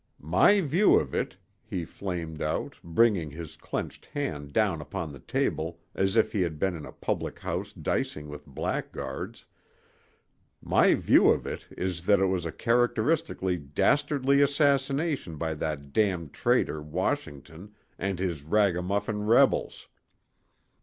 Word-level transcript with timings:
"My 0.33 0.61
view 0.61 0.95
of 0.97 1.13
it," 1.13 1.37
he 1.63 1.85
flamed 1.85 2.41
out, 2.41 2.75
bringing 2.83 3.29
his 3.29 3.55
clenched 3.55 4.07
hand 4.07 4.51
down 4.51 4.81
upon 4.81 5.11
the 5.11 5.19
table 5.19 5.79
as 5.93 6.15
if 6.15 6.31
he 6.31 6.41
had 6.41 6.57
been 6.57 6.75
in 6.75 6.87
a 6.87 6.91
public 6.91 7.37
house 7.37 7.71
dicing 7.71 8.27
with 8.27 8.43
blackguards—"my 8.47 9.45
view 10.95 11.29
of 11.29 11.45
it 11.45 11.67
is 11.77 12.07
that 12.07 12.19
it 12.19 12.25
was 12.25 12.47
a 12.47 12.51
characteristically 12.51 13.57
dastardly 13.57 14.41
assassination 14.41 15.37
by 15.37 15.53
that 15.53 15.93
damned 15.93 16.33
traitor, 16.33 16.81
Washington, 16.81 17.75
and 17.99 18.17
his 18.17 18.41
ragamuffin 18.41 19.27
rebels!" 19.27 19.87